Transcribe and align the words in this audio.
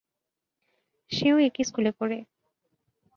সেও 1.11 1.35
একই 1.39 1.63
স্কুলে 1.63 1.91
পড়ে। 1.91 2.17